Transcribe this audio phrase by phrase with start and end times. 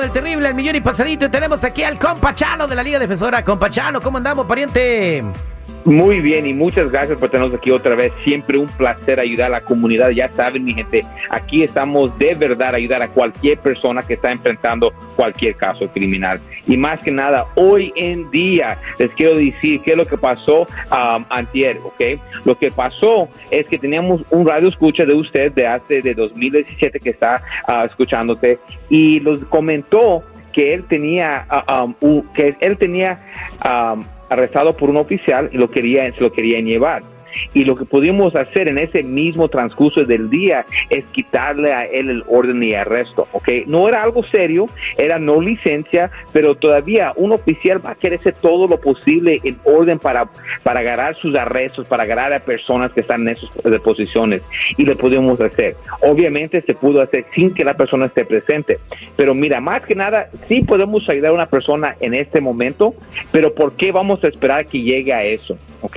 [0.00, 1.26] con el terrible, el millón y pasadito.
[1.26, 3.44] Y tenemos aquí al compachalo de la Liga Defensora.
[3.44, 5.22] Compachalo, ¿cómo andamos, pariente?
[5.84, 8.12] Muy bien y muchas gracias por tenernos aquí otra vez.
[8.22, 10.10] Siempre un placer ayudar a la comunidad.
[10.10, 14.92] Ya saben, mi gente, aquí estamos de verdad ayudar a cualquier persona que está enfrentando
[15.16, 16.38] cualquier caso criminal.
[16.66, 20.66] Y más que nada, hoy en día les quiero decir qué es lo que pasó
[20.92, 21.24] um,
[21.84, 22.20] ¿ok?
[22.44, 27.00] Lo que pasó es que teníamos un radio escucha de usted de hace de 2017
[27.00, 28.58] que está uh, escuchándote
[28.90, 33.18] y nos comentó que él tenía, uh, um, que él tenía
[33.64, 37.02] um, arrestado por un oficial y lo quería, se lo querían llevar.
[37.54, 42.10] Y lo que pudimos hacer en ese mismo transcurso del día es quitarle a él
[42.10, 43.48] el orden de arresto, ¿ok?
[43.66, 48.34] No era algo serio, era no licencia, pero todavía un oficial va a querer hacer
[48.34, 50.28] todo lo posible en orden para,
[50.62, 54.42] para agarrar sus arrestos, para agarrar a personas que están en esas posiciones.
[54.76, 55.76] Y lo pudimos hacer.
[56.00, 58.78] Obviamente se pudo hacer sin que la persona esté presente.
[59.16, 62.94] Pero mira, más que nada, sí podemos ayudar a una persona en este momento,
[63.32, 65.56] pero ¿por qué vamos a esperar que llegue a eso?
[65.82, 65.96] ¿Ok?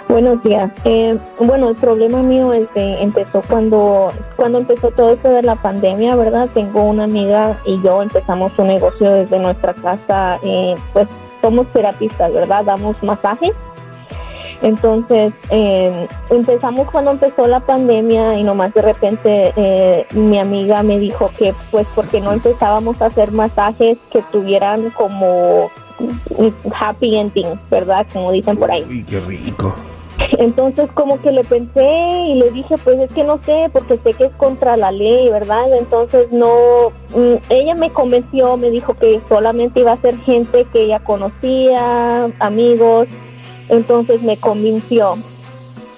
[0.07, 0.71] Buenos días.
[0.85, 6.15] Eh, bueno, el problema mío este, empezó cuando, cuando empezó todo esto de la pandemia,
[6.15, 6.49] ¿verdad?
[6.53, 11.07] Tengo una amiga y yo empezamos un negocio desde nuestra casa, eh, pues
[11.41, 12.63] somos terapistas, ¿verdad?
[12.65, 13.51] Damos masajes.
[14.61, 20.97] Entonces, eh, empezamos cuando empezó la pandemia y nomás de repente eh, mi amiga me
[20.97, 25.69] dijo que pues porque no empezábamos a hacer masajes que tuvieran como
[26.73, 28.05] happy ending, ¿verdad?
[28.13, 28.85] Como dicen por ahí.
[28.87, 29.73] Uy, qué rico.
[30.39, 31.87] Entonces como que le pensé
[32.27, 35.29] y le dije, pues es que no sé, porque sé que es contra la ley,
[35.29, 35.65] ¿verdad?
[35.77, 40.83] Entonces no, mm, ella me convenció, me dijo que solamente iba a ser gente que
[40.83, 43.07] ella conocía, amigos,
[43.69, 45.17] entonces me convenció.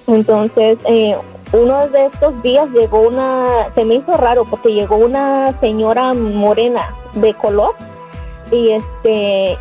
[0.06, 1.16] Entonces, eh,
[1.52, 6.94] uno de estos días llegó una, se me hizo raro porque llegó una señora morena
[7.14, 7.74] de color
[8.52, 9.58] y este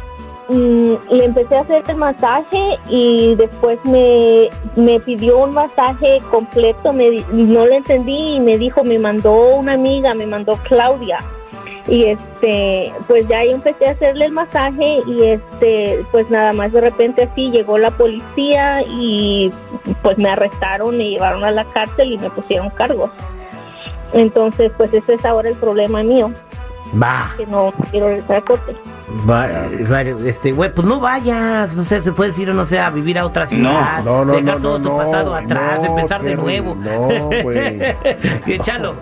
[0.49, 6.91] mm, le empecé a hacer el masaje y después me, me pidió un masaje completo,
[6.93, 11.19] me, no le entendí y me dijo, me mandó una amiga, me mandó Claudia.
[11.87, 16.71] Y este, pues ya ahí empecé a hacerle el masaje y este, pues nada más
[16.71, 19.51] de repente así llegó la policía y
[20.03, 23.09] pues me arrestaron, me llevaron a la cárcel y me pusieron cargos.
[24.13, 26.31] Entonces, pues ese es ahora el problema mío,
[27.01, 27.33] Va.
[27.37, 28.75] que no quiero regresar a corte.
[29.29, 29.47] Va,
[29.91, 33.17] va, este, güey, pues no vayas, no sé, se puedes ir, no sé, a vivir
[33.17, 36.21] a otra ciudad, No, no, dejar no, todo no, tu no, pasado atrás, no, empezar
[36.21, 36.75] de nuevo.
[36.75, 37.79] no, güey.
[38.47, 38.95] Échalo.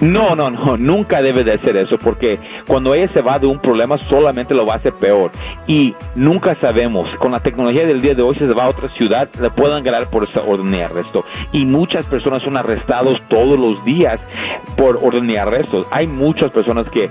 [0.00, 3.58] No, no, no, nunca debe de hacer eso porque cuando ella se va de un
[3.58, 5.30] problema solamente lo va a hacer peor
[5.66, 8.88] y nunca sabemos, con la tecnología del día de hoy si se va a otra
[8.96, 13.58] ciudad le pueden ganar por esa orden de arresto y muchas personas son arrestados todos
[13.58, 14.20] los días
[14.76, 15.86] por orden de arresto.
[15.90, 17.08] Hay muchas personas que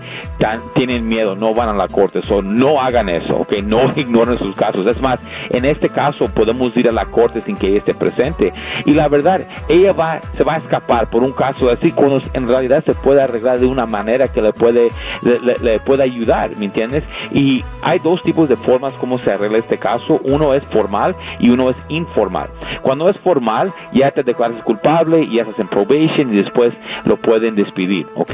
[0.75, 4.55] tienen miedo, no van a la corte, so no hagan eso, ok, no ignoren sus
[4.55, 4.85] casos.
[4.87, 8.53] Es más, en este caso podemos ir a la corte sin que ella esté presente
[8.85, 12.42] y la verdad, ella va, se va a escapar por un caso así cuando en
[12.47, 14.89] realidad se puede arreglar de una manera que le puede,
[15.21, 17.03] le, puede ayudar, ¿me entiendes?
[17.31, 20.19] Y hay dos tipos de formas como se arregla este caso.
[20.23, 22.49] Uno es formal y uno es informal.
[22.81, 26.73] Cuando es formal, ya te declaras culpable, ya estás en probation y después
[27.05, 28.33] lo pueden despedir, ¿ok?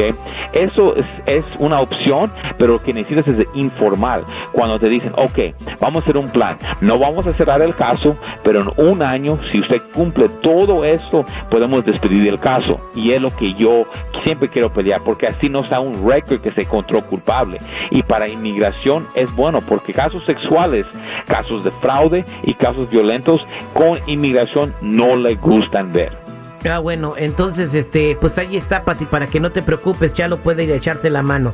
[0.53, 4.23] Eso es, es una opción, pero lo que necesitas es informal.
[4.51, 8.15] Cuando te dicen, ok, vamos a hacer un plan, no vamos a cerrar el caso,
[8.43, 12.79] pero en un año, si usted cumple todo esto, podemos despedir el caso.
[12.95, 13.85] Y es lo que yo
[14.23, 17.59] siempre quiero pelear, porque así no está un récord que se encontró culpable.
[17.91, 20.85] Y para inmigración es bueno, porque casos sexuales,
[21.27, 26.28] casos de fraude y casos violentos con inmigración no le gustan ver.
[26.69, 30.63] Ah, bueno, entonces, este, pues ahí está, Pati, para que no te preocupes, Chalo puede
[30.65, 31.53] ir a echarte la mano.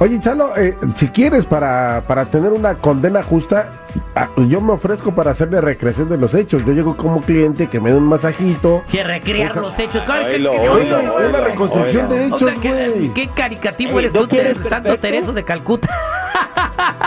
[0.00, 3.68] Oye, Chalo, eh, si quieres para, para tener una condena justa,
[4.16, 6.64] ah, yo me ofrezco para hacerle recreación de los hechos.
[6.64, 8.82] Yo llego como cliente que me dé un masajito.
[8.90, 10.02] Que recrear los hechos.
[10.08, 12.14] Ay, Oílo, que- oílo, Oye, es la reconstrucción oílo.
[12.16, 13.14] de O hechos, sea, que- güey.
[13.14, 14.36] qué caricativo Ey, eres ¿no tú,
[14.68, 14.98] Santo?
[14.98, 15.88] Tereso de Calcuta.